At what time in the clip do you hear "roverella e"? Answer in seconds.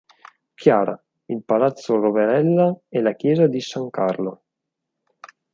1.97-3.01